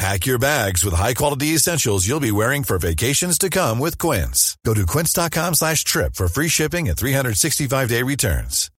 [0.00, 4.58] Pack your bags with high-quality essentials you'll be wearing for vacations to come with Quince.
[4.64, 8.70] Go to quince.com slash trip for free shipping and 365-day returns.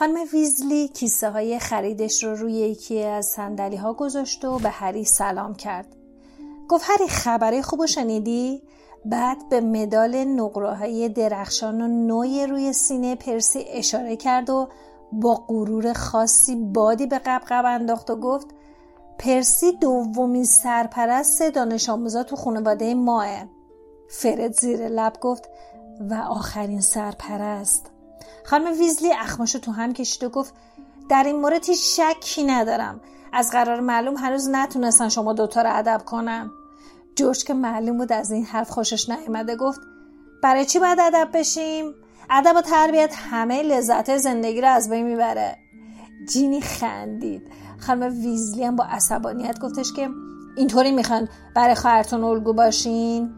[0.00, 5.04] خانم ویزلی کیسه های خریدش رو روی یکی از سندلی ها گذاشت و به هری
[5.04, 5.96] سلام کرد.
[6.69, 8.61] گفت هری خبری خوب شنیدی؟
[9.05, 14.69] بعد به مدال نقره درخشان و نوی روی سینه پرسی اشاره کرد و
[15.11, 18.47] با غرور خاصی بادی به قبقب انداخت و گفت
[19.17, 23.45] پرسی دومین سرپرست دانش آموزا تو خانواده ماه.
[24.09, 25.49] فرد زیر لب گفت
[26.09, 27.91] و آخرین سرپرست.
[28.43, 30.53] خانم ویزلی اخماشو تو هم کشید و گفت
[31.09, 33.01] در این مورد هیچ شکی ندارم
[33.35, 36.49] از قرار معلوم هنوز نتونستن شما دوتا رو ادب کنن.
[37.15, 39.79] جورج که معلوم بود از این حرف خوشش نیامده گفت
[40.43, 41.93] برای چی باید ادب بشیم؟
[42.29, 45.57] ادب و تربیت همه لذت زندگی رو از بین می‌بره.
[46.33, 47.41] جینی خندید.
[47.79, 50.09] خانم ویزلی هم با عصبانیت گفتش که
[50.57, 53.33] اینطوری می‌خوان برای خواهرتون الگو باشین.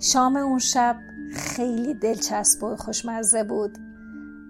[0.00, 0.96] شام اون شب
[1.34, 3.78] خیلی دلچسب و خوشمزه بود.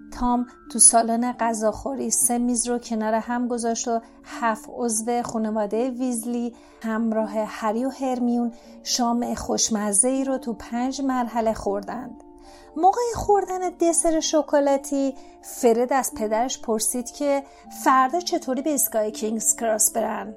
[0.09, 6.55] تام تو سالن غذاخوری سه میز رو کنار هم گذاشت و هفت عضو خانواده ویزلی
[6.83, 8.53] همراه هری و هرمیون
[8.83, 12.23] شام خوشمزه ای رو تو پنج مرحله خوردند.
[12.77, 17.43] موقع خوردن دسر شکلاتی فرد از پدرش پرسید که
[17.83, 20.35] فردا چطوری به ایستگاه کینگز کراس برن؟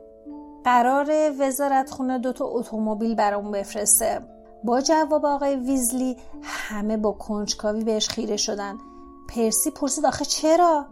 [0.64, 4.20] قرار وزارت خونه دوتا اتومبیل برامون بفرسته.
[4.64, 8.78] با جواب آقای ویزلی همه با کنجکاوی بهش خیره شدن.
[9.34, 10.86] پرسی پرسید آخه چرا؟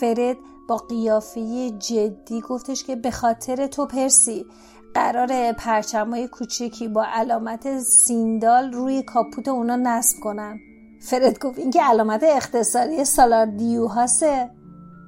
[0.00, 0.36] فرد
[0.68, 4.46] با قیافه جدی گفتش که به خاطر تو پرسی.
[4.94, 10.58] قرار پرچمای کوچیکی با علامت سیندال روی کاپوت اونا نصب کنن.
[11.00, 13.48] فرد گفت این که علامت اختصاری سالار
[13.94, 14.50] هاسته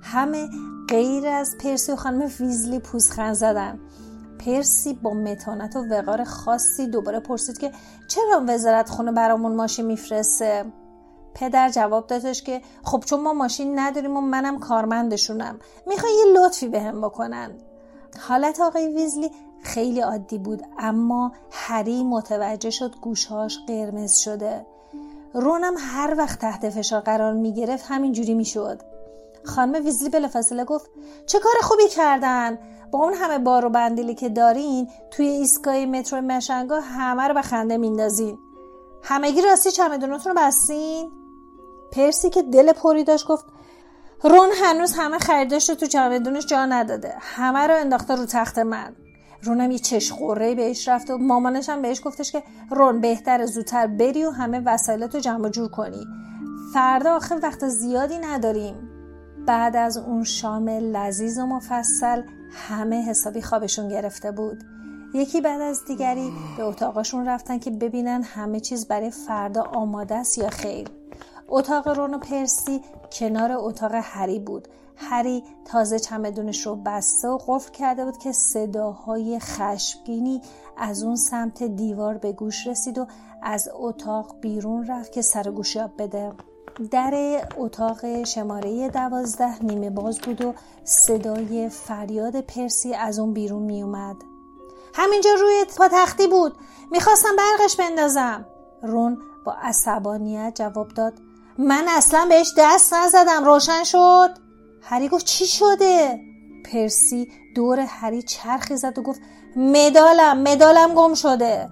[0.03, 0.49] همه
[0.89, 3.81] غیر از پرسی و خانم ویزلی پوزخند زدن.
[4.47, 7.73] پرسی با متانت و وقار خاصی دوباره پرسید که
[8.09, 10.65] چرا وزارت خونه برامون ماشین میفرسته؟
[11.35, 16.69] پدر جواب دادش که خب چون ما ماشین نداریم و منم کارمندشونم می‌خوای یه لطفی
[16.69, 17.51] بهم به بکنن؟
[18.21, 19.31] حالت آقای ویزلی
[19.63, 24.67] خیلی عادی بود اما هری متوجه شد گوشهاش قرمز شده.
[25.35, 28.83] رونم هر وقت تحت فشار قرار می‌گرفت همینجوری می‌شد.
[29.45, 30.91] خانم ویزلی بلافاصله گفت
[31.27, 32.59] چه کار خوبی کردن؟
[32.91, 37.43] با اون همه بار و بندیلی که دارین توی ایستگاه مترو مشنگا همه رو به
[37.43, 38.39] خنده میندازین.
[39.03, 41.22] همگی راستی چمدوناتون رو بستین؟
[41.93, 43.45] پرسی که دل پری داشت گفت
[44.25, 47.15] رون هنوز همه خریداش رو تو چمدونش جا نداده.
[47.21, 48.93] همه رو انداخته رو تخت من.
[49.43, 54.25] رونم یه چش بهش رفت و مامانش هم بهش گفتش که رون بهتر زودتر بری
[54.25, 56.07] و همه وسایلت رو جمع جور کنی.
[56.75, 58.89] فردا آخر وقت زیادی نداریم.
[59.47, 62.23] بعد از اون شام لذیذ و مفصل
[62.69, 64.65] همه حسابی خوابشون گرفته بود.
[65.15, 70.39] یکی بعد از دیگری به اتاقشون رفتن که ببینن همه چیز برای فردا آماده است
[70.39, 71.02] یا خیر.
[71.55, 72.83] اتاق رون و پرسی
[73.13, 74.69] کنار اتاق هری بود.
[74.97, 80.41] هری تازه چمدونش رو بسته و قفل کرده بود که صداهای خشمگینی
[80.77, 83.07] از اون سمت دیوار به گوش رسید و
[83.43, 86.33] از اتاق بیرون رفت که سر گوشیاب بده.
[86.91, 93.83] در اتاق شماره دوازده نیمه باز بود و صدای فریاد پرسی از اون بیرون می
[93.83, 94.17] اومد.
[94.95, 96.57] همینجا روی پاتختی بود.
[96.91, 98.47] می‌خواستم برقش بندازم.
[98.83, 101.13] رون با عصبانیت جواب داد.
[101.59, 103.45] من اصلا بهش دست نزدم.
[103.45, 104.31] روشن شد.
[104.83, 106.21] هری گفت چی شده؟
[106.73, 109.21] پرسی دور هری چرخی زد و گفت
[109.57, 111.69] مدالم مدالم گم شده.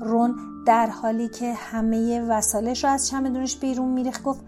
[0.00, 0.36] رون
[0.66, 4.40] در حالی که همه وسالش رو از چمدونش بیرون میریخت گفت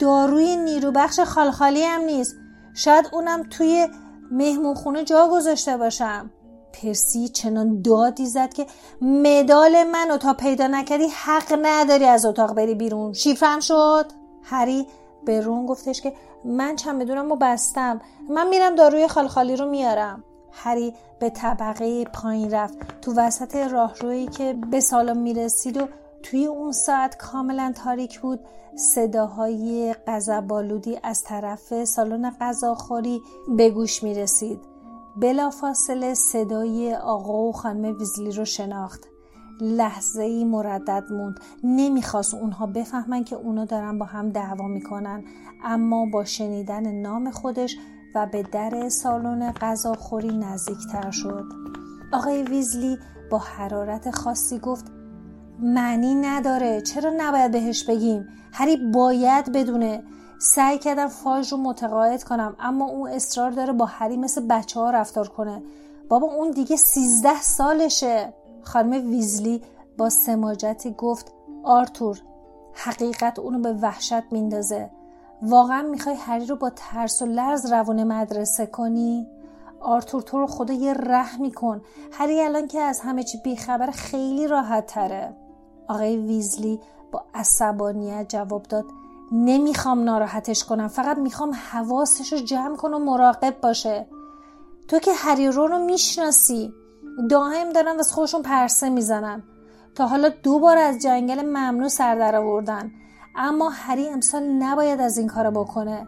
[0.00, 2.36] داروی نیروبخش خالخالی هم نیست.
[2.74, 3.88] شاید اونم توی
[4.30, 6.30] مهمون خونه جا گذاشته باشم.
[6.72, 8.66] پرسی چنان دادی زد که
[9.00, 13.12] مدال منو تا پیدا نکردی حق نداری از اتاق بری بیرون.
[13.12, 14.06] شیفرم شد.
[14.48, 14.86] هری
[15.24, 16.12] به رون گفتش که
[16.44, 18.00] من چمدونم رو بستم
[18.30, 24.52] من میرم داروی خالخالی رو میارم هری به طبقه پایین رفت تو وسط راهرویی که
[24.70, 25.88] به سالن می‌رسید و
[26.22, 28.40] توی اون ساعت کاملا تاریک بود
[28.76, 34.60] صداهای غضب‌آلودی از طرف سالن غذاخوری به گوش می رسید.
[35.16, 39.08] بلافاصله صدای آقا و خانم ویزلی رو شناخت.
[39.60, 41.40] لحظه ای مردد موند.
[41.64, 45.24] نمی‌خواست اونها بفهمن که اونا دارن با هم دعوا می‌کنن.
[45.64, 47.76] اما با شنیدن نام خودش
[48.14, 51.44] و به در سالن غذاخوری نزدیکتر شد.
[52.12, 52.98] آقای ویزلی
[53.30, 54.84] با حرارت خاصی گفت
[55.58, 56.80] معنی نداره.
[56.80, 60.02] چرا نباید بهش بگیم؟ هری باید بدونه.
[60.38, 64.90] سعی کردم فاج رو متقاعد کنم اما اون اصرار داره با هری مثل بچه ها
[64.90, 65.62] رفتار کنه.
[66.08, 68.34] بابا اون دیگه سیزده سالشه.
[68.66, 69.62] خانم ویزلی
[69.98, 71.32] با سماجتی گفت
[71.64, 72.22] آرتور
[72.72, 74.90] حقیقت اونو به وحشت میندازه.
[75.42, 79.26] واقعا می‌خوای هری رو با ترس و لرز روون مدرسه کنی؟
[79.80, 81.82] آرتور تو رو خدا یه رحمی کن
[82.12, 85.36] هری الان که از همه چی بیخبر خیلی راحت تره
[85.88, 86.80] آقای ویزلی
[87.12, 88.84] با عصبانیت جواب داد
[89.32, 90.88] نمی‌خوام ناراحتش کنم.
[90.88, 94.06] فقط می‌خوام حواسش رو جمع کن و مراقب باشه.
[94.88, 96.72] تو که هری رو رو می‌شناسی.
[97.30, 99.42] دائم دارن واسه خودشون پرسه می‌زنن.
[99.94, 102.90] تا حالا دو بار از جنگل ممنوع سر در آوردن.
[103.36, 106.06] اما هری امسال نباید از این کارو بکنه.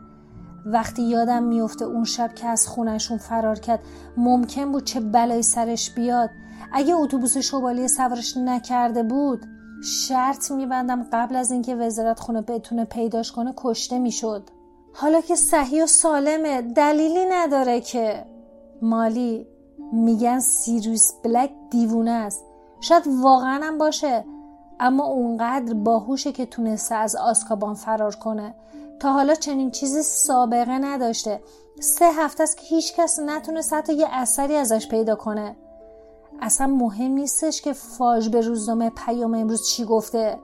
[0.67, 3.81] وقتی یادم میفته اون شب که از خونشون فرار کرد
[4.17, 6.31] ممکن بود چه بلایی سرش بیاد.
[6.73, 9.47] اگه اتوبوس شوالیه سوارش نکرده بود
[9.85, 14.51] شرط میبندم قبل از اینکه وزارت خونه بتونه پیداش کنه کشته می‌شد.
[14.95, 18.25] حالا که صحیح و سالمه دلیلی نداره که.
[18.83, 19.47] مالی
[19.93, 22.45] میگن سیروس بلک دیوونه است.
[22.81, 24.25] شاید واقعا هم باشه
[24.81, 28.55] اما اونقدر باهوشه که تونسته از آسکابان فرار کنه.
[29.01, 31.41] تا حالا چنین چیزی سابقه نداشته.
[31.81, 35.57] سه هفته است که هیچ کس نتونست حتی یه اثری ازش پیدا کنه.
[36.41, 40.39] اصلا مهم نیستش که فاج به روزنامه پیام امروز چی گفته.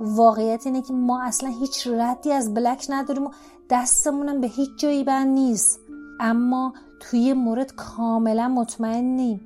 [0.00, 3.30] واقعیت اینه که ما اصلا هیچ ردی از بلک نداریم و
[3.70, 5.80] دستمونم به هیچ جایی بند نیست.
[6.20, 6.72] اما
[7.10, 9.40] توی مورد کاملا مطمئن نیم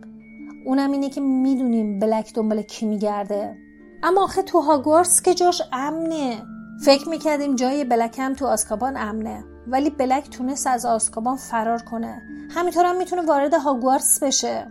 [0.66, 3.56] اونم اینه که می‌دونیم بلک دنبال کی میگرده.
[4.02, 6.42] اما آخه تو هاگوارس که جاش امنه.
[6.84, 9.44] فکر می‌کردیم جای بلک هم تو آسکابان امنه.
[9.66, 12.22] ولی بلک تونست از آسکابان فرار کنه.
[12.50, 14.66] همینطور هم می‌تونه وارد هاگوارس بشه.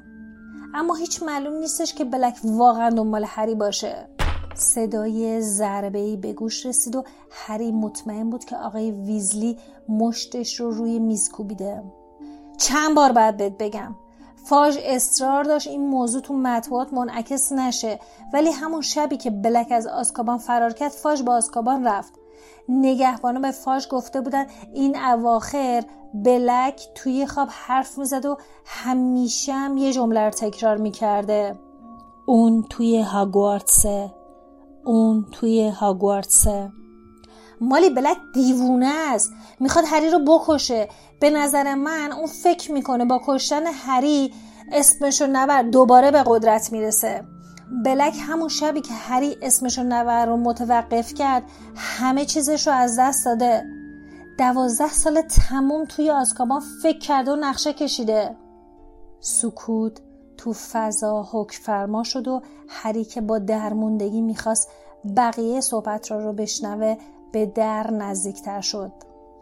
[0.75, 4.07] اما هیچ معلوم نیستش که بلک واقعا دنبال هری باشه.
[4.55, 9.57] صدای ضربه ای به گوش رسید و هری مطمئن بود که آقای ویزلی
[9.89, 11.83] مشتش رو روی میز کوبیده.
[12.57, 13.95] چند بار باید بهت بگم.
[14.49, 17.99] فاژ اصرار داشت این موضوع تو مطبوعات منعکس نشه
[18.33, 22.13] ولی همون شبی که بلک از آسکابان فرار کرد فاژ با آسکابان رفت.
[22.69, 29.77] نگهبانا به فاژ گفته بودن این اواخر بلک توی خواب حرف می‌زد و همیشه هم
[29.77, 31.59] یه جمله رو تکرار می‌کرده.
[32.25, 34.13] اون توی هاگوارتسه.
[34.85, 36.71] اون توی هاگوارتسه.
[37.61, 39.31] مالی بلک دیوونه است.
[39.59, 40.89] می‌خواد هری رو بکشه.
[41.19, 44.33] به نظر من اون فکر می‌کنه با کشتن هری
[44.71, 47.23] اسمشو نبر دوباره به قدرت می‌رسه.
[47.85, 51.43] بلک همون شبی که هری اسمشو نبر رو متوقف کرد
[51.75, 53.65] همه چیزش رو از دست داده.
[54.39, 58.35] دوازده سال تموم توی آزکابان فکر کرده و نقشه کشیده.
[59.19, 60.01] سکوت
[60.37, 64.69] تو فضا حک فرما شد و هری که با درموندگی می‌خواست
[65.17, 66.97] بقیه صحبت را رو بشنوه
[67.37, 68.91] به در نزدیکتر شد.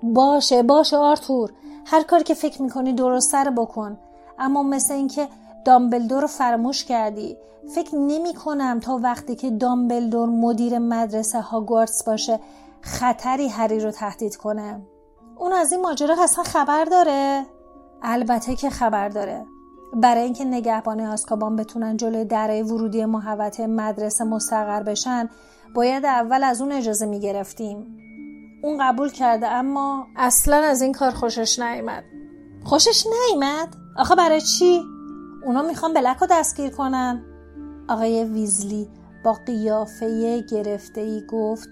[0.04, 1.52] باشه باشه آرتور
[1.86, 3.98] هر کاری که فکر می‌کنی درست سر بکن.
[4.40, 5.28] اما مثل اینکه
[5.66, 7.38] دامبلدور رو فراموش کردی
[7.76, 12.40] فکر نمی کنم تا وقتی که دامبلدور مدیر مدرسه هاگوارتس باشه
[12.82, 14.82] خطری هری رو تهدید کنه.
[15.38, 17.46] اون از این ماجرا اصلا خبر داره؟
[18.02, 19.46] البته که خبر داره.
[19.94, 25.30] برای اینکه نگهبان آسکابان بتونن جلوی درای ورودی محوطه مدرسه مستقر بشن
[25.76, 27.98] باید اول از اون اجازه می گرفتیم
[28.64, 32.04] اون قبول کرده اما اصلا از این کار خوشش نیامد
[32.64, 34.82] خوشش نیامد آخه برای چی؟
[35.46, 37.26] اونا می‌خوان بلک رو دستگیر کنن.
[37.90, 38.88] آقای ویزلی
[39.24, 41.70] با قیافه گرفته ای گفت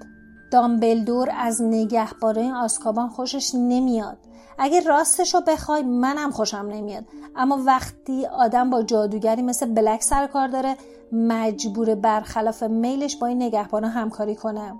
[0.53, 4.17] دامبلدور از نگهباره آسکابان خوشش نمیاد.
[4.57, 7.03] اگه راستشو بخوای منم خوشم نمیاد.
[7.35, 10.77] اما وقتی آدم با جادوگری مثل بلک سر کار داره
[11.11, 14.73] مجبور برخلاف میلش با این نگهبانا همکاری کنه.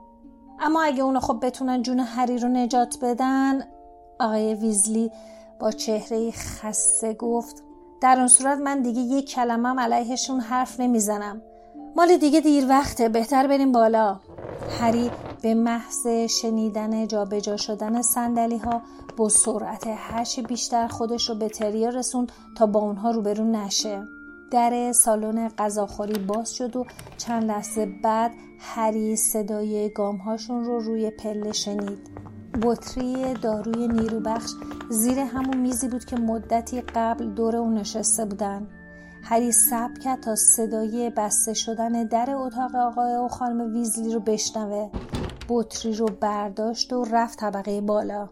[0.60, 3.64] اما اگه اونا خب بتونن جون هری رو نجات بدن
[4.20, 5.12] آقای ویزلی
[5.60, 7.64] با چهره خسته گفت
[8.02, 11.42] در اون صورت من دیگه یک کلمم علیهشون حرف نمی‌زنم.
[11.96, 14.20] مال دیگه دیر وقته بهتر بریم بالا.
[14.80, 15.12] هری
[15.44, 18.82] به محض شنیدن جابجا شدن سندلی ها
[19.18, 24.08] با سرعت هرچی بیشتر خودش رو به تریا رسوند تا با اونها روبرو نشه.
[24.52, 26.86] در سالن غذاخوری باز شد و
[27.18, 32.00] چند لحظه بعد هری صدای گامهاشون رو روی پله شنید.
[32.62, 34.52] بطری داروی نیروبخش
[34.90, 38.68] زیر همون میزی بود که مدتی قبل دور اون نشسته بودن.
[39.24, 44.90] هری صبر کرد تا صدای بسته شدن در اتاق آقای و خانم ویزلی رو بشنوه.
[45.50, 48.30] بطری رو برداشت و رفت طبقه بالا.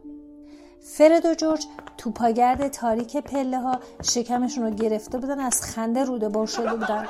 [0.80, 1.66] فرد و جورج
[1.98, 7.08] تو پاگرد تاریک پله ها شکمشون رو گرفته بودن از خنده روده بار شده بودن.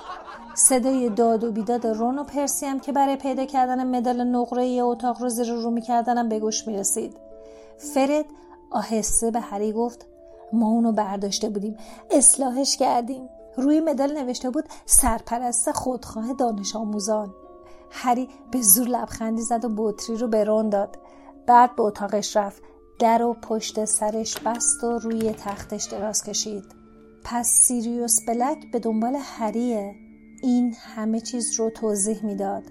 [0.55, 4.81] صدای داد و بیداد رون و پرسی هم که برای پیدا کردن مدال نقره ی
[4.81, 7.17] اتاق رو زیر رو میکردنم به گوش می‌رسید.
[7.77, 8.25] فرد
[8.71, 10.05] آهسته به هری گفت
[10.53, 11.77] ما اونو برداشته بودیم
[12.11, 13.29] اصلاحش کردیم.
[13.57, 17.33] روی مدال نوشته بود سرپرست خودخواه دانش آموزان
[17.91, 20.99] هری به زور لبخندی زد و بطری رو به داد.
[21.47, 22.63] بعد به اتاقش رفت.
[22.99, 26.63] در و پشت سرش بست و روی تختش دراز کشید.
[27.23, 29.95] پس سیریوس بلک به دنبال هریه.
[30.43, 32.63] این همه چیز رو توضیح می‌داد.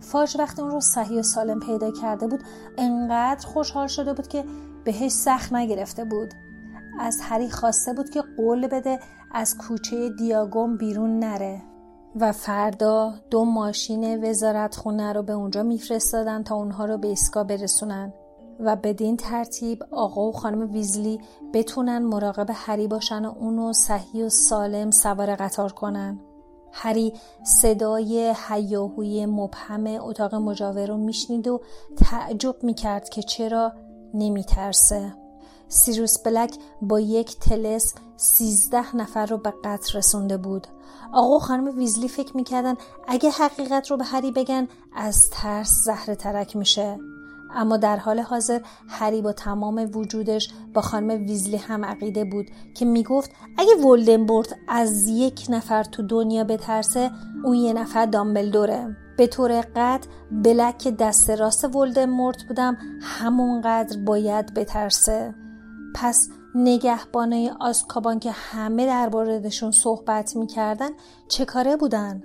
[0.00, 2.44] فاج وقتی اون رو صحیح و سالم پیدا کرده بود
[2.78, 4.44] انقدر خوشحال شده بود که
[4.84, 6.34] بهش سخت نگرفته بود.
[7.00, 9.00] از هری خواسته بود که قول بده
[9.32, 11.62] از کوچه دیاگوم بیرون نره.
[12.16, 17.44] و فردا دو ماشین وزارت خونه رو به اونجا میفرستادن تا اونها رو به ایسکا
[17.44, 18.12] برسونن
[18.60, 21.20] و بدین ترتیب آقا و خانم ویزلی
[21.52, 26.20] بتونن مراقب هری باشن و اونو صحیح و سالم سوار قطار کنن.
[26.72, 27.12] هری
[27.42, 31.60] صدای هیاهوی مبهم اتاق مجاور رو میشنید و
[31.96, 33.72] تعجب می‌کرد که چرا
[34.14, 35.14] نمیترسه.
[35.68, 40.66] سیروس بلک با یک تلس سیزده نفر رو به قتل رسونده بود.
[41.12, 42.74] آقا و خانم ویزلی فکر می‌کردن
[43.08, 46.98] اگه حقیقت رو به هری بگن از ترس زهر ترک میشه.
[47.54, 52.84] اما در حال حاضر هری با تمام وجودش با خانم ویزلی هم عقیده بود که
[52.84, 57.10] می‌گفت اگه ولدنبورت از یک نفر تو دنیا بترسه
[57.44, 58.96] اون یه نفر دامبلدوره.
[59.18, 65.34] به طور قطع بلک دست راست ولدمورت بودم همونقدر باید بترسه.
[66.00, 70.90] پس نگهبانه آسکابان که همه دربارهشون صحبت می‌کردن
[71.28, 72.22] چه کاره بودن؟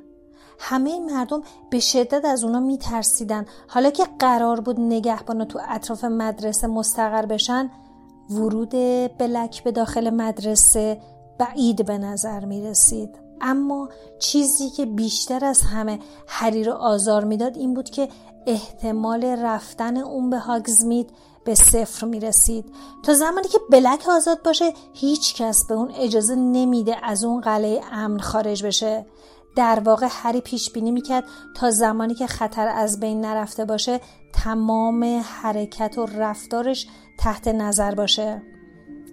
[0.59, 6.67] همه مردم به شدت از اونا میترسیدن حالا که قرار بود نگهبانا تو اطراف مدرسه
[6.67, 7.69] مستقر بشن
[8.29, 8.71] ورود
[9.17, 11.01] بلک به داخل مدرسه
[11.39, 13.19] بعید به نظر می رسید.
[13.41, 13.89] اما
[14.19, 18.09] چیزی که بیشتر از همه هری رو آزار می‌داد این بود که
[18.47, 21.09] احتمال رفتن اون به هاگزمید
[21.45, 22.65] به صفر می رسید
[23.03, 27.81] تا زمانی که بلک آزاد باشه هیچ کس به اون اجازه نمیده از اون قلعه
[27.91, 29.05] امن خارج بشه.
[29.55, 31.23] در واقع هری پیش بینی می‌کرد
[31.55, 34.01] تا زمانی که خطر از بین نرفته باشه
[34.33, 36.88] تمام حرکت و رفتارش
[37.19, 38.41] تحت نظر باشه.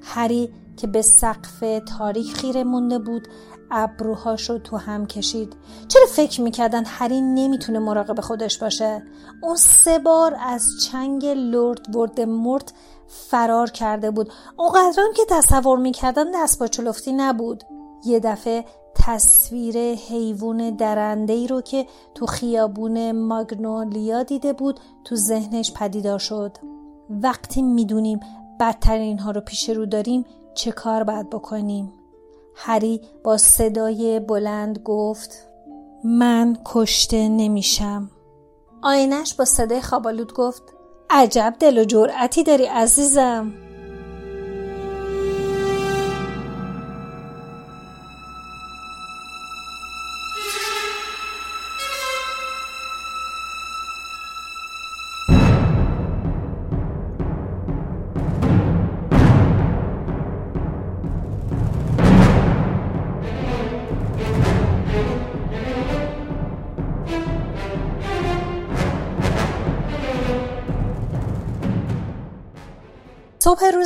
[0.03, 1.65] هری که به سقف
[1.99, 3.29] تاریک خیره مونده بود
[3.71, 5.57] ابروهاش رو تو هم کشید.
[5.89, 9.03] چرا فکر می‌کردن هری نمی‌تونه مراقب خودش باشه؟
[9.43, 12.73] اون سه بار از چنگ لرد ورد مرد
[13.07, 14.33] فرار کرده بود.
[14.57, 17.65] اونقدران که تصور می‌کردن دست با چلفتی نبود.
[18.05, 25.73] یه دفعه تصویر حیوان درنده ای رو که تو خیابون ماگنولیا دیده بود تو ذهنش
[25.73, 26.57] پدیدار شد.
[27.11, 28.21] وقتی می‌دونیم
[28.61, 30.25] بدترین ها رو پیش رو داریم
[30.55, 31.93] چه کار باید بکنیم؟
[32.55, 35.49] هری با صدای بلند گفت
[36.05, 38.11] من کشته نمیشم.
[38.83, 40.63] آینش با صدای خوابالود گفت
[41.11, 43.53] عجب دل و جرأتی داری عزیزم.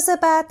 [0.08, 0.46] روز بعد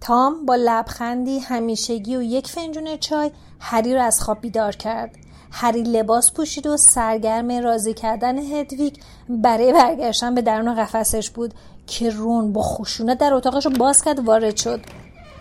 [0.00, 5.14] تام با لبخندی همیشگی و یک فنجون چای هری رو از خواب بیدار کرد.
[5.52, 8.94] هری لباس پوشید و سرگرم راضی کردن هدویگ
[9.28, 11.54] برای برگشتن به درون قفسش بود
[11.86, 14.80] که رون با خشونت در اتاقش رو باز کرد وارد شد.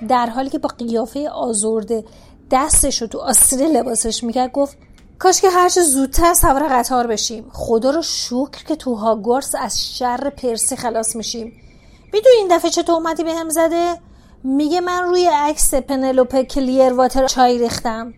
[0.09, 2.03] در حالی که با قیافه آزرده
[2.51, 4.77] دستش رو تو آستین لباسش می‌کرد گفت
[5.19, 7.49] کاش که هرچه زودتر سوار قطار بشیم.
[7.53, 11.66] خدا رو شکر که تو هاگوارس از شر پرسی خلاص میشیم.
[12.13, 13.97] می‌دونی این دفعه چه تهمتی به هم زده؟
[14.43, 18.13] میگه من روی عکس پنلوپه کلیر واتر چای ریختم.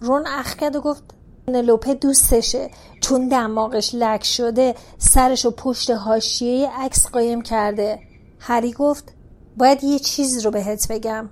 [0.00, 1.02] رون اخ کرد و گفت
[1.46, 2.70] پنلوپه دوستشه.
[3.02, 7.98] چون دماغش لک شده سرش و پشت حاشیه عکس قایم کرده.
[8.38, 9.12] هری گفت
[9.56, 11.28] باید یه چیز رو بهت بگم.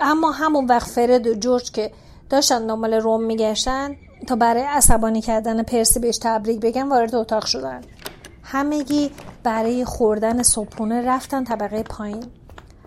[0.00, 1.90] اما همون وقت فرد و جورج که
[2.30, 3.96] داشتن دنبال روم میگشتن
[4.26, 7.80] تا برای عصبانی کردن پرسی بهش تبریک بگن وارد اتاق شدن.
[8.50, 9.10] همگی
[9.42, 12.24] برای خوردن صبحونه رفتن طبقه پایین.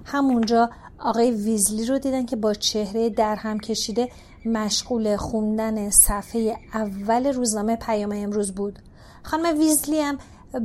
[0.06, 4.10] همونجا آقای ویزلی رو دیدن که با چهره در هم کشیده
[4.46, 8.80] مشغول خوندن صفحه اول روزنامه پیام امروز بود.
[9.24, 10.18] خانم ویزلی هم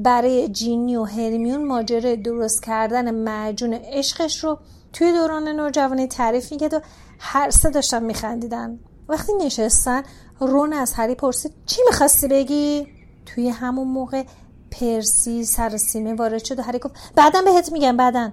[0.04, 4.58] برای جینی و هرمیون ماجره درست کردن معجون عشقش رو
[4.92, 6.80] توی دوران نوجوانی تعریف می‌کرد و
[7.18, 8.78] هر سه داشتن میخندیدن.
[9.08, 10.02] وقتی نشستن
[10.40, 12.86] رون از هری پرسید چی می‌خواستی بگی؟
[13.26, 14.24] توی همون موقع
[14.70, 18.30] پرسی سر سیمه وارد شد و هری گفت بعدا بهت میگم بعدا.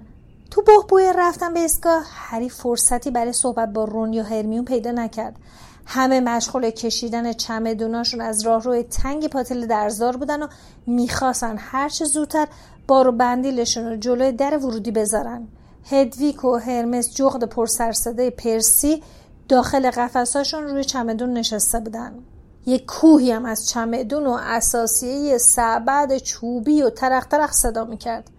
[0.50, 5.36] تو بهبوی رفتن به اسکا هری فرصتی برای صحبت با رون یا هرمیون پیدا نکرد.
[5.86, 10.46] همه مشغول کشیدن چمدوناشون از راهروی تنگ پاتل درزار بودن و
[10.86, 12.48] می‌خواستن هرچه زودتر
[12.88, 15.48] بار و بندیلشون رو جلوی در ورودی بذارن.
[15.90, 19.02] هدویک و هرمس جغد پرسرصدای پرسی
[19.48, 22.12] داخل قفساشون روی چمدون نشسته بودن.
[22.66, 28.30] یک کوهی هم از چمدون و اساسیه سبد چوبی و ترخ ترخ صدا می‌کرد.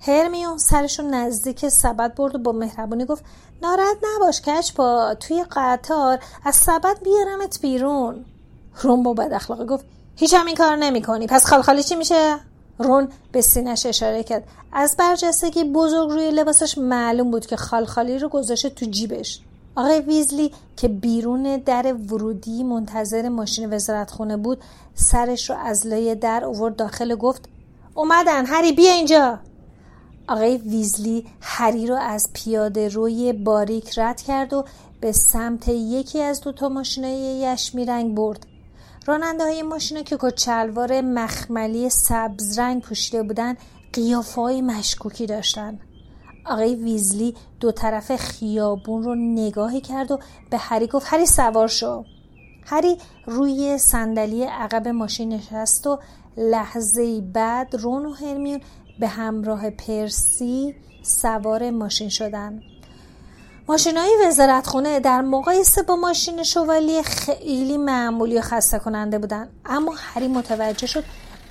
[0.00, 3.24] هرمیون سرشون نزدیک سبد برد و با مهربانی گفت
[3.62, 8.24] ناراحت نباش کچ پا توی قطار از سبد بیارمت بیرون.
[8.82, 9.84] رون با بد اخلاقی گفت
[10.16, 12.38] هیچ هم این کار نمی کنی پس خالخالی چی میشه؟
[12.78, 18.28] رون به سینش اشاره کرد از برجستگی بزرگ روی لباسش معلوم بود که خالخالی رو
[18.28, 19.40] گذاشته تو جیبش.
[19.76, 24.58] آقای ویزلی که بیرون در ورودی منتظر ماشین وزارتخونه بود
[24.94, 27.48] سرش رو از لای در اوورد داخل گفت
[27.94, 29.38] اومدن هری بیا اینجا.
[30.28, 34.64] آقای ویزلی هری رو از پیاده روی باریک رد کرد و
[35.00, 38.46] به سمت یکی از دوتا ماشینای یشمی رنگ برد.
[39.06, 43.56] راننده های ماشینا که کچلوار مخملی سبز رنگ پوشیده بودن
[43.92, 45.78] قیافه های مشکوکی داشتن.
[46.46, 50.18] آقای ویزلی دو طرف خیابون رو نگاهی کرد و
[50.50, 52.04] به هری گفت هری سوار شو.
[52.66, 55.98] هری روی صندلی عقب ماشین نشست و
[56.36, 58.60] لحظه بعد رون و هرمیون
[59.00, 62.60] به همراه پرسی سوار ماشین شدن.
[63.68, 69.94] ماشین های وزارتخونه در مقایسه با ماشین شوالی خیلی معمولی و خسته کننده بودن اما
[69.96, 71.04] هری متوجه شد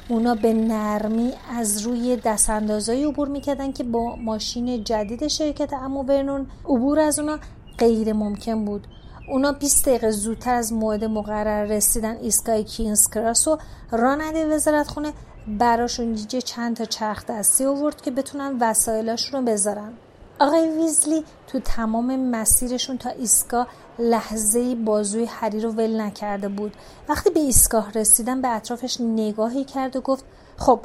[0.09, 6.47] اونا به نرمی از روی دستاندازایی عبور می‌کردن که با ماشین جدید شرکت امو ورنون
[6.65, 7.39] عبور از اونا
[7.77, 8.87] غیر ممکن بود.
[9.29, 13.57] اونا 20 دقیقه زودتر از موعد مقرر رسیدن ایستگاه کینز کراس و
[13.91, 15.13] راننده وزارتخونه
[15.47, 19.93] براشون یه چند تا چرخ دستی آورد که بتونن وسایلاشون رو بذارن.
[20.39, 23.67] آقای ویزلی تو تمام مسیرشون تا ایستگاه
[23.99, 26.73] لحظه بازوی هری رو ول نکرده بود.
[27.09, 30.25] وقتی به ایستگاه رسیدن به اطرافش نگاهی کرد و گفت
[30.57, 30.79] خب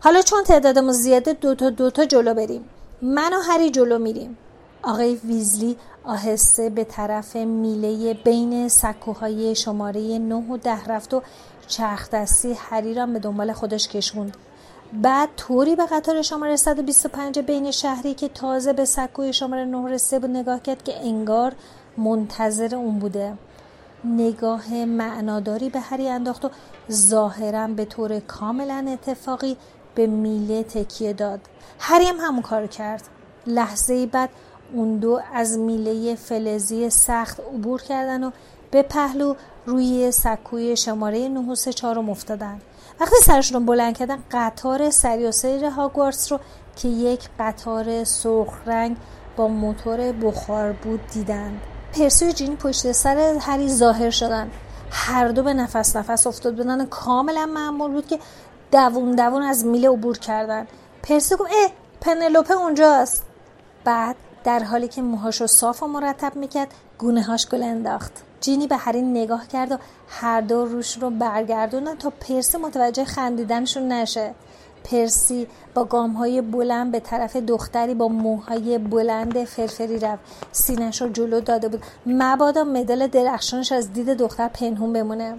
[0.00, 2.64] حالا چون تعدادمون زیاده دوتا دوتا جلو بریم.
[3.02, 4.38] من و هری جلو میریم.
[4.82, 11.22] آقای ویزلی آهسته به طرف میله بین سکوهای شماره 9 و ده رفت و
[11.66, 14.36] چرخ دستی هری را به دنبال خودش کشوند.
[14.92, 20.18] بعد طوری به قطار شماره 125 بین شهری که تازه به سکوی شماره 9 رسیده
[20.18, 21.52] بود نگاه کرد که انگار
[21.98, 23.34] منتظر اون بوده.
[24.04, 26.50] نگاه معناداری به هری انداخت و
[26.92, 29.56] ظاهرا به طور کاملا اتفاقی
[29.94, 31.40] به میله تکیه داد.
[31.78, 33.02] هری هم همون کار کرد.
[33.46, 34.30] لحظه بعد
[34.72, 38.30] اون دو از میله فلزی سخت عبور کردن و
[38.70, 39.34] به پهلو
[39.66, 42.60] روی سکوی شماره 934 افتادن.
[43.00, 46.40] وقتی سرشون رو بلند کردن قطار سری و سیر هاگوارتس رو
[46.76, 48.96] که یک قطار سرخ رنگ
[49.36, 51.60] با موتور بخار بود دیدند.
[51.98, 54.50] پرسی و جینی پشت سر هری ظاهر شدن.
[54.90, 56.56] هر دو به نفس نفس افتاد.
[56.56, 58.18] بودن کاملا معمول بود که
[58.72, 60.66] دوون دوون از میله عبور کردن.
[61.02, 63.24] پرسی گفت اه پنلوپه اونجاست.
[63.84, 68.12] بعد در حالی که موهاشو صاف و مرتب می‌کرد گونه هاش گل انداخت.
[68.40, 69.78] جینی به هری نگاه کرد و
[70.08, 74.34] هر دو روش رو برگردوندن تا پرسی متوجه خندیدنشون نشه.
[74.90, 80.22] پرسی با گام های بلند به طرف دختری با موهای بلند فرفری رفت.
[80.52, 81.82] سینش رو جلو داده بود.
[82.06, 85.38] مبادا مدل درخشانش از دید دختر پنهون بمونه.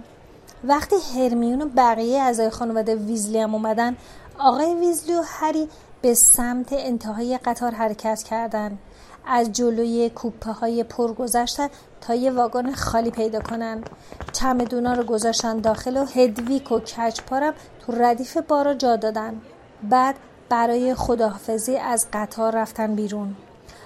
[0.64, 3.96] وقتی هرمیون و بقیه اعضای خانواده ویزلی هم اومدن
[4.38, 5.68] آقای ویزلی و هری
[6.02, 8.78] به سمت انتهای قطار حرکت کردند.
[9.26, 11.68] از جلوی کوپه های پر گذشتن
[12.00, 13.84] تا یه واگن خالی پیدا کنن.
[14.32, 17.54] چمدونا رو گذاشتن داخل و هدویک و کچپارم
[17.88, 19.40] ردیف بارا جا دادن.
[19.82, 20.14] بعد
[20.48, 23.36] برای خداحافظی از قطار رفتن بیرون.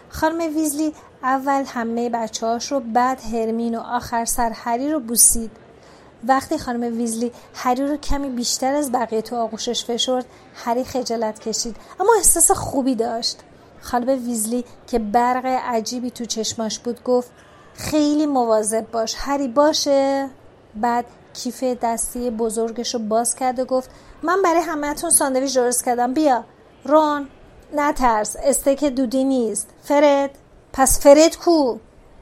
[0.09, 5.51] خانم ویزلی اول همه بچه رو بعد هرمین و آخر سر هری رو بوسید.
[6.29, 11.77] وقتی خانم ویزلی هری رو کمی بیشتر از بقیه تو آغوشش فشرد هری خجالت کشید.
[12.01, 13.39] اما احساس خوبی داشت.
[13.81, 17.31] خانم ویزلی که برق عجیبی تو چشماش بود گفت
[17.75, 20.29] خیلی مواظب باش هری باشه.
[20.75, 23.91] بعد کیف دستی بزرگش رو باز کرد و گفت
[24.23, 26.45] من برای همهتون ساندویچ درست کردم بیا.
[26.85, 27.29] رون
[27.75, 29.69] نترس استک دودی نیست.
[29.83, 30.39] فرد
[30.73, 31.79] پس فرد کو؟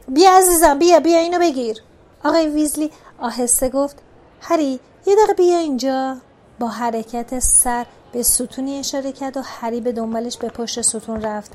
[0.08, 1.82] بیا عزیزم بیا بیا اینو بگیر.
[2.24, 3.96] آقای ویزلی آهسته گفت
[4.40, 6.16] هری یه دقیقه بیا اینجا.
[6.58, 11.52] با حرکت سر به ستونی اشاره کرد و هری به دنبالش به پشت ستون رفت.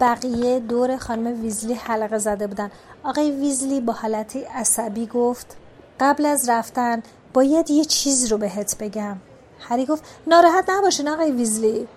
[0.00, 2.70] بقیه دور خانم ویزلی حلقه زده بودن.
[3.02, 5.56] آقای ویزلی با حالتی عصبی گفت
[6.00, 7.02] قبل از رفتن
[7.34, 9.16] باید یه چیز رو بهت بگم.
[9.60, 11.88] هری گفت ناراحت نباشین آقای ویزلی.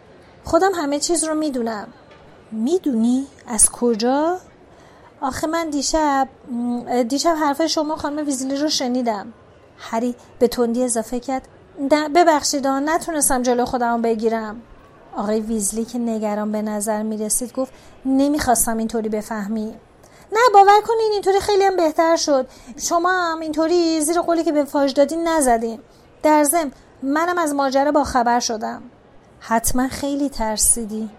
[0.43, 1.87] خودم همه چیز رو می‌دونم.
[2.51, 4.37] می‌دونی؟ از کجا؟
[5.21, 6.27] آخه من دیشب
[7.07, 9.33] دیشب حرف شما خانم ویزلی رو شنیدم.
[9.77, 11.47] هری به تندی اضافه کرد
[12.15, 14.61] ببخشید نتونستم جلو خودم بگیرم.
[15.17, 17.71] آقای ویزلی که نگران به نظر می رسید گفت
[18.05, 19.73] نمی‌خواستم اینطوری بفهمی.
[20.35, 22.47] نه باور کنین اینطوری خیلی هم بهتر شد.
[22.77, 25.79] شما هم اینطوری زیر قولی که به فاش دادین نزدین.
[26.23, 26.71] در ضمن
[27.03, 28.83] منم از ماجرا با خبر شدم.
[29.39, 31.09] حتما خیلی ترسیدی.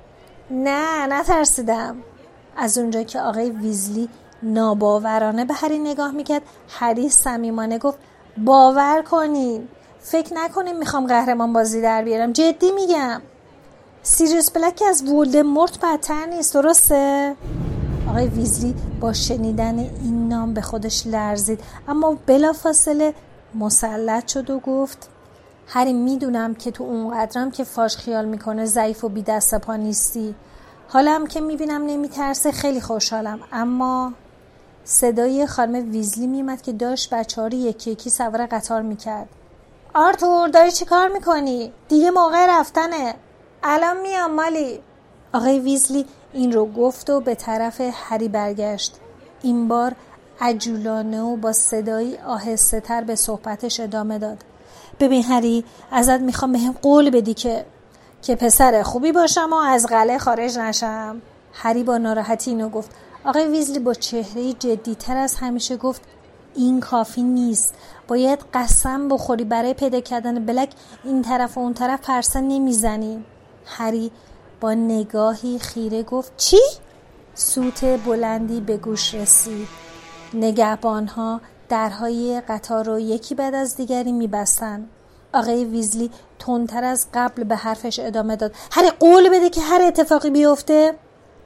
[0.50, 1.96] نه نترسیدم.
[2.56, 4.08] از اونجا که آقای ویزلی
[4.42, 7.98] ناباورانه به هری نگاه می‌کرد هری صمیمانه گفت
[8.44, 9.68] باور کنین.
[10.00, 12.32] فکر نکنین می‌خوام قهرمان بازی در بیارم.
[12.32, 13.22] جدی میگم.
[14.02, 15.04] سیریوس بلک از
[15.44, 17.36] مورت بدتر نیست درسته؟
[18.16, 21.60] آقای ویزلی با شنیدن این نام به خودش لرزید.
[21.88, 23.14] اما بلافاصله
[23.54, 25.08] مسلط شد و گفت
[25.66, 30.34] هری می‌دونم که تو اونقدرم که فاش خیال می‌کنه ضعیف و بی دست پا نیستی.
[30.88, 33.40] حالا هم که می‌بینم نمیترسه خیلی خوشحالم.
[33.52, 34.12] اما
[34.84, 39.28] صدای خانم ویزلی میمد که داشت بچه ها رو یکی یکی سوار قطار می‌کرد.
[39.94, 43.14] آرتور داری چی کار می‌کنی؟ دیگه موقع رفتنه.
[43.62, 44.80] الان میام مالی.
[45.32, 48.96] آقای ویزلی این رو گفت و به طرف هری برگشت.
[49.42, 49.92] این بار
[50.40, 54.44] عجولانه و با صدایی آهسته تر به صحبتش ادامه داد.
[55.00, 57.64] ببین هری ازت می‌خوام بهم قول بدی که
[58.22, 61.22] که پسر خوبی باشم و از قله خارج نشم.
[61.52, 62.90] هری با ناراحتی اینو گفت.
[63.24, 66.02] آقای ویزلی با چهره جدی تر از همیشه گفت
[66.54, 67.74] این کافی نیست.
[68.08, 70.70] باید قسم بخوری برای پیدا کردن بلک
[71.04, 73.24] این طرف و اون طرف پرسه نمی‌زنی.
[73.66, 74.10] هری
[74.60, 76.60] با نگاهی خیره گفت چی؟
[77.34, 79.68] سوت بلندی به گوش رسید.
[80.34, 84.88] نگهبانها درهای قطار رو یکی بعد از دیگری میبستن.
[85.34, 88.54] آقای ویزلی تندتر از قبل به حرفش ادامه داد.
[88.72, 90.94] هری قول بده که هر اتفاقی بیفته.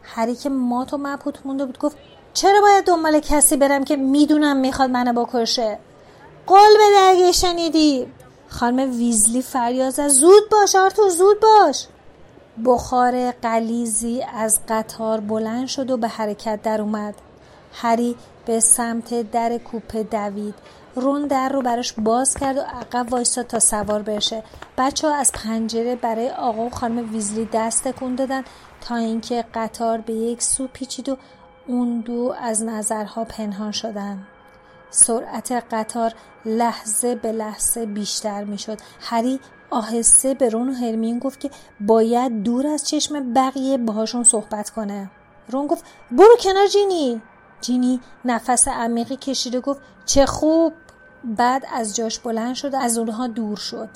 [0.02, 1.96] هری که مات و مبهوت مونده بود گفت
[2.32, 5.78] چرا باید دنبال کسی برم که می‌دونم می‌خواد منو بکشه؟
[6.46, 8.06] قول بده اگه شنیدی.
[8.48, 11.86] خانم ویزلی فریاد زد زود باش آرتور زود باش.
[12.64, 17.14] بخار قلیزی از قطار بلند شد و به حرکت در اومد.
[17.72, 20.54] هری به سمت در کوپه دوید.
[20.96, 24.42] رون در رو براش باز کرد و عقب وایستاد تا سوار بشه.
[24.78, 28.42] بچه ها از پنجره برای آقا و خانم ویزلی دست تکون دادن
[28.80, 31.16] تا اینکه قطار به یک سو پیچید و
[31.66, 34.26] اون دو از نظرها پنهان شدن.
[34.90, 38.78] سرعت قطار لحظه به لحظه بیشتر می‌شد.
[39.00, 44.70] هری آهسته به رون و هرمین گفت که باید دور از چشم بقیه باهاشون صحبت
[44.70, 45.10] کنه.
[45.48, 47.22] رون گفت برو کنار جینی.
[47.60, 50.72] جینی نفس عمیقی کشیده گفت چه خوب.
[51.24, 53.88] بعد از جاش بلند شد و از اونها دور شد.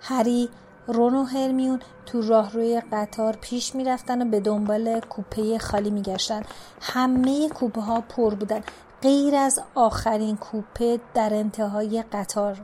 [0.00, 0.48] هری
[0.86, 6.42] رون و هرمیون تو راهروی قطار پیش می‌رفتن و به دنبال کوپه خالی میگشتن.
[6.80, 8.60] همه کوپه ها پر بودن.
[9.02, 12.60] غیر از آخرین کوپه در انتهای قطار.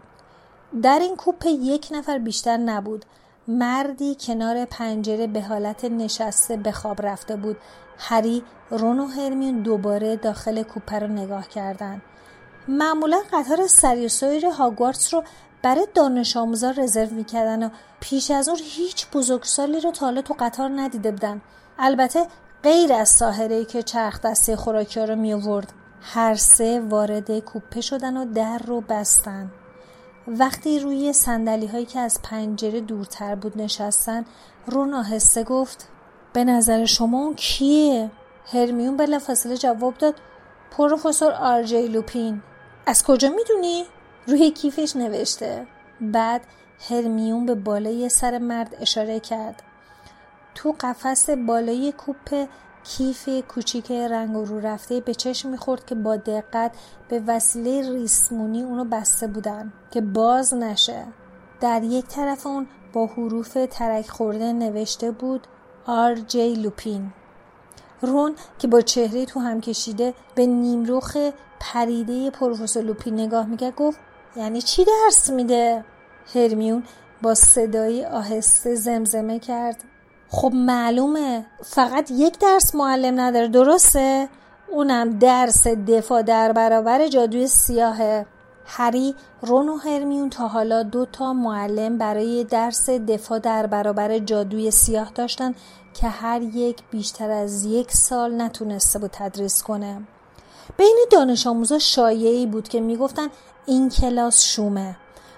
[0.82, 3.04] در این کوپه یک نفر بیشتر نبود.
[3.48, 7.56] مردی کنار پنجره به حالت نشسته به خواب رفته بود.
[7.98, 12.02] هری رون و هرمیون دوباره داخل کوپه رو نگاه کردند.
[12.68, 15.24] معمولا قطار سری سویر هاگوارتس رو
[15.62, 20.34] برای دانش آموزا رزرو می‌کردن و پیش از اون هیچ بزرگسالی رو تا حالا تو
[20.38, 21.40] قطار ندیده بودن.
[21.78, 22.26] البته
[22.62, 27.80] غیر از ساهره که چرخ دسته خوراکی ها رو می آورد هر سه وارد کوپه
[27.80, 29.50] شدن و در رو بستن.
[30.26, 34.24] وقتی روی سندلی هایی که از پنجره دورتر بود نشستن
[34.66, 35.88] رون آهسته گفت
[36.32, 38.10] به نظر شما اون کیه؟
[38.52, 40.14] هرمیون بلافاصله جواب داد
[40.70, 42.42] پروفسور آرجی لوپین
[42.86, 43.84] از کجا می‌دونی؟
[44.26, 45.66] روی کیفش نوشته
[46.00, 46.46] بعد
[46.90, 49.62] هرمیون به بالای سر مرد اشاره کرد
[50.54, 52.48] تو قفس بالای کوپه
[52.84, 56.72] کیف کوچیک رنگ رو رفته به چشم می‌خورد که با دقت
[57.08, 61.04] به وسیله ریسمونی اونو بسته بودن که باز نشه.
[61.60, 65.46] در یک طرف اون با حروف ترک خورده نوشته بود
[65.86, 67.12] آر جی لوپین.
[68.02, 71.16] رون که با چهره تو هم کشیده به نیمروخ
[71.60, 73.98] پریده پروفسور لوپین نگاه می‌کرد گفت
[74.36, 75.84] یعنی چی درس میده؟
[76.34, 76.82] هرمیون
[77.22, 79.84] با صدایی آهسته زمزمه کرد.
[80.34, 81.46] خب معلومه.
[81.62, 84.28] فقط یک درس معلم نداره درسته؟
[84.68, 88.26] اونم درس دفاع در برابر جادوی سیاهه.
[88.66, 94.70] هری رون و هرمیون تا حالا دو تا معلم برای درس دفاع در برابر جادوی
[94.70, 95.54] سیاه داشتن
[95.94, 100.02] که هر یک بیشتر از یک سال نتونسته بود تدریس کنه.
[100.76, 103.28] بین دانش آموزا شایعی بود که می‌گفتن
[103.66, 104.96] این کلاس شومه.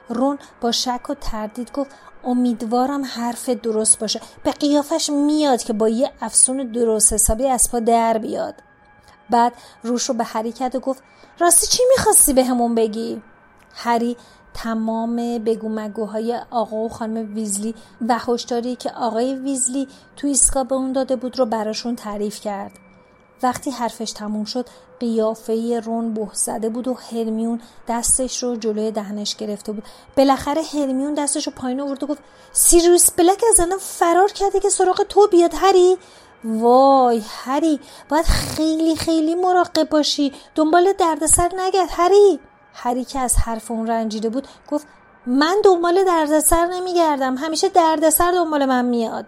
[0.08, 1.90] رون با شک و تردید گفت
[2.26, 4.20] امیدوارم حرف درست باشه.
[4.44, 8.54] به قیافش میاد که با یه افسون درست حسابی از پا در بیاد.
[9.30, 11.02] بعد روش رو به هری کرد و گفت
[11.38, 13.22] راستی چی می‌خواستی به همون بگی؟
[13.74, 14.16] هری
[14.54, 17.74] تمام بگو مگوهای آقا و خانم ویزلی
[18.08, 22.83] و هشداری که آقای ویزلی تو ایستگاه به اون داده بود رو براشون تعریف کرد.
[23.44, 24.66] وقتی حرفش تموم شد
[25.00, 29.84] قیافه رون به زده بود و هرمیون دستش رو جلوی دهنش گرفته بود.
[30.16, 34.68] بالاخره هرمیون دستش رو پایین آورد و گفت سیریوس بلک از الان فرار کرده که
[34.68, 35.98] سراغ تو بیاد هری.
[36.44, 42.40] وای هری باید خیلی خیلی مراقب باشی دنبال دردسر نگرد هری.
[42.74, 44.86] هری که از حرف اون رنجیده بود گفت
[45.26, 49.26] من دنبال دردسر نمیگردم همیشه دردسر دنبال من میاد.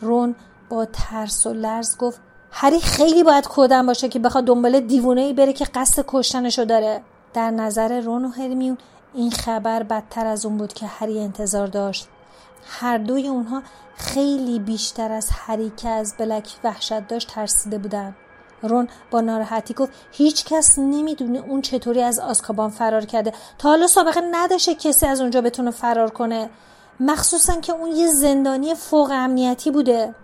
[0.00, 0.34] رون
[0.68, 5.32] با ترس و لرز گفت هری خیلی باید کودن باشه که بخواد دنبال دیوونه ای
[5.32, 7.00] بره که قصد کشتنشو داره.
[7.34, 8.78] در نظر رون و هرمیون
[9.14, 12.08] این خبر بدتر از اون بود که هری انتظار داشت.
[12.68, 13.62] هر دوی اونها
[13.96, 18.16] خیلی بیشتر از هری که از بلک وحشت داشت ترسیده بودن.
[18.62, 23.32] رون با ناراحتی گفت هیچ کس نمی‌دونه اون چطوری از آسکابان فرار کرده.
[23.58, 26.50] تا حالا سابقه نداشته کسی از اونجا بتونه فرار کنه.
[27.00, 30.14] مخصوصا که اون یه زندانی فوق امنیتی بوده.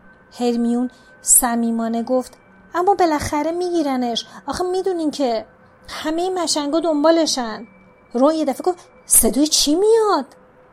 [0.41, 0.91] هرمیون
[1.25, 2.33] صمیمانه گفت
[2.75, 5.47] اما بالاخره میگیرنش آخه می‌دونین که
[5.89, 7.67] همه مشنگا دنبالشن
[8.15, 10.27] رون یه دفعه گفت صدای چی میاد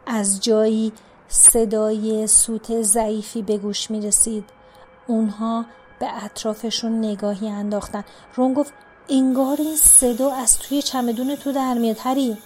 [0.06, 0.94] از جایی
[1.28, 4.44] صدای سوت ضعیفی به گوش می رسید.
[5.08, 5.66] اونها
[6.00, 8.04] به اطرافشون نگاهی انداختن.
[8.36, 8.74] رون گفت
[9.10, 12.38] انگار این صدا از توی چمدون تو در میاد هری.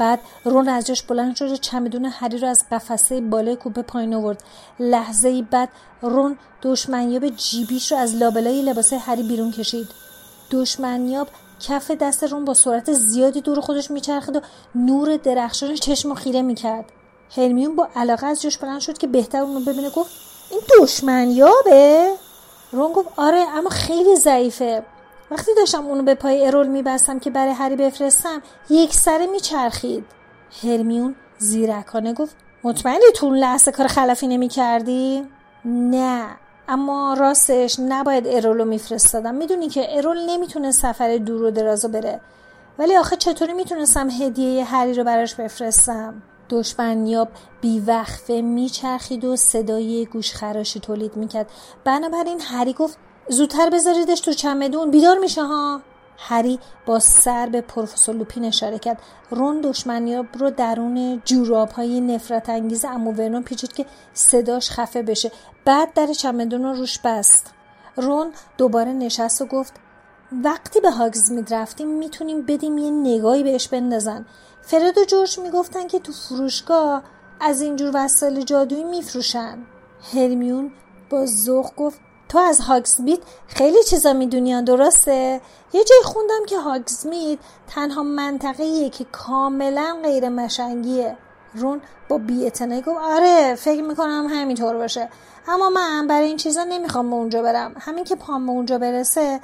[0.00, 4.14] بعد رون از جاش بلند شد و چمدون هری رو از قفسه بالای کوپه پایین
[4.14, 4.44] آورد.
[4.78, 5.68] لحظه ای بعد
[6.02, 9.88] رون دشمنیاب جیبیش رو از لابلای لباسه هری بیرون کشید.
[10.50, 11.28] دشمنیاب
[11.60, 14.40] کف دست رون با سرعت زیادی دور خودش میچرخید و
[14.74, 16.84] نور درخشان چشم و خیره می‌کرد.
[17.36, 19.90] هرمیون با علاقه از جاش بلند شد که بهتر اونو ببینه.
[19.90, 20.10] گفت
[20.50, 22.12] این دشمنیابه؟
[22.72, 24.82] رون گفت آره اما خیلی ضعیفه.
[25.30, 30.04] وقتی داشتم اونو به پای ارول میبستم که برای هری بفرستم یک سره میچرخید.
[30.62, 35.26] هرمیون زیرکانه گفت مطمئنی تو اون لحظه کار خلفی نمی کردی؟
[35.64, 36.26] نه
[36.68, 39.34] اما راستش نباید ارولو میفرستادم.
[39.34, 42.20] می‌دونی که ارول نمی‌تونه سفر دور و درازو بره.
[42.78, 47.28] ولی آخه چطوری می‌تونستم هدیه هری رو براش بفرستم؟ دشمنیاب
[47.60, 51.50] بیوقفه میچرخید و صدای گوشخراشی تولید می‌کرد.
[51.84, 52.98] بنابراین هری گفت
[53.30, 54.90] زودتر بذاریدش تو چمدون.
[54.90, 55.80] بیدار میشه ها.
[56.18, 59.02] هری با سر به پروفسور لوپین اشاره کرد.
[59.30, 65.32] رون دشمنیاب رو درون جوراب های نفرت انگیز امو ورنون پیچید که صداش خفه بشه.
[65.64, 67.54] بعد در چمدون رو روش بست.
[67.96, 69.74] رون دوباره نشست و گفت
[70.44, 74.26] وقتی به هاگز رفتیم می‌تونیم بدیم یه نگاهی بهش بندازن.
[74.62, 77.02] فرد و جورج می‌گفتن که تو فروشگاه
[77.40, 79.58] از اینجور وسایل جادویی میفروشن.
[80.14, 80.72] هرمیون
[81.10, 85.40] با ذوق گفت تو از هاگزمید خیلی چیزا می‌دونی درسته؟
[85.72, 87.38] یه جای خوندم که هاگزمید
[87.68, 91.16] تنها منطقه که کاملا غیر مشنگیه.
[91.54, 95.08] رون با بیعتنائی گفت آره فکر می‌کنم همینطور باشه.
[95.48, 97.74] اما من برای این چیزا نمی‌خوام به اونجا برم.
[97.80, 99.40] همین که پام به اونجا برسه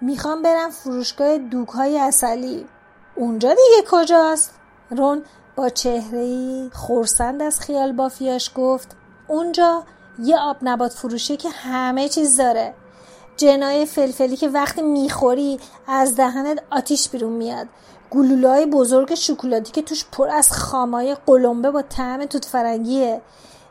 [0.00, 2.66] می‌خوام برم فروشگاه دوک های اصلی.
[3.14, 4.54] اونجا دیگه کجاست؟
[4.90, 5.22] رون
[5.56, 8.96] با چهره خورسند از خیال بافیاش گفت
[9.28, 9.84] اونجا
[10.24, 12.74] یه آب نبات فروشه که همه چیز داره.
[13.36, 17.66] جنای فلفلی که وقتی می‌خوری از دهنت آتیش بیرون میاد.
[18.10, 23.20] گلولای بزرگ شکلاتی که توش پر از خامای قلمبه با طعم توت فرنگیه.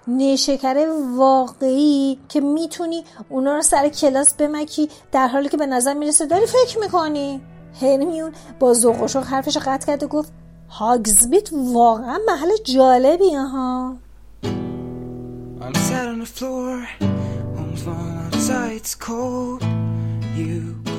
[0.07, 6.25] نیشکر واقعی که می‌تونی اونا رو سر کلاس بمکی در حالی که به نظر می‌رسه
[6.25, 7.41] داری فکر می‌کنی.
[7.81, 10.31] هرمیون با ذوق حرفش قطع کرد و گفت
[10.69, 13.95] هاگزمید واقعا محل جالبی ها.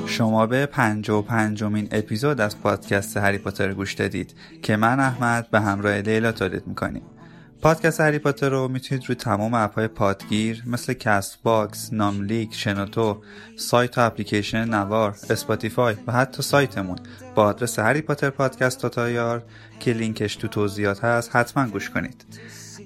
[0.06, 5.50] شما به پنجاه و پنجمین اپیزود از پادکست هری پاتر گوش دادید که من احمد
[5.50, 7.02] به همراه لیلا تولید می‌کنیم.
[7.62, 13.22] پادکست هری پاتر رو می‌تونید روی تمام app های پادگیر مثل Castbox، ناملیک، شنوتو،
[13.56, 16.98] سایت و اپلیکیشن نوار، Spotify و حتی سایتمون
[17.34, 19.42] با آدرس Harry Potter Podcast dot ir
[19.80, 22.24] که لینکش تو توضیحات هست حتما گوش کنید.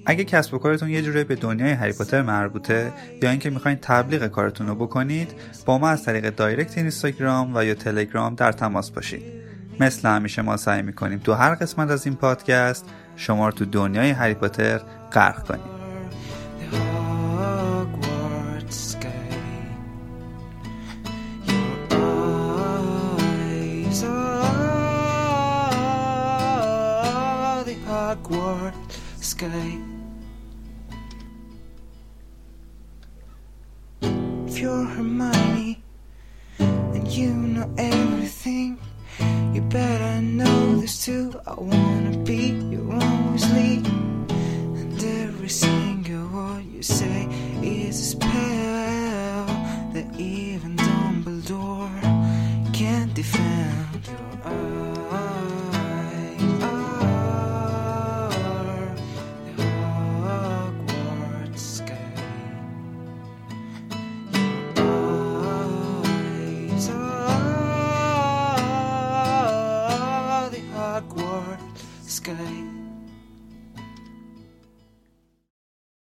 [0.05, 4.27] اگه کسب و کارتون یه جوری به دنیای هری پاتر مربوطه یا اینکه می‌خواین تبلیغ
[4.27, 5.31] کارتون رو بکنید
[5.65, 9.23] با ما از طریق direct اینستاگرام و یا تلگرام در تماس باشید.
[9.79, 14.09] مثل همیشه ما سعی می‌کنیم تو هر قسمت از این پادکست شما رو تو دنیای
[14.09, 15.75] هری پاتر غرق کنیم.
[29.47, 29.94] If